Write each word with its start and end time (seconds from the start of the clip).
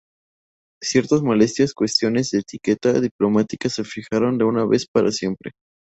Ciertas 0.81 1.21
molestias 1.21 1.75
cuestiones 1.75 2.31
de 2.31 2.39
etiqueta 2.39 2.99
diplomática 2.99 3.69
se 3.69 3.83
fijaron 3.83 4.39
de 4.39 4.45
una 4.45 4.65
vez 4.65 4.87
para 4.87 5.11
siempre. 5.11 5.51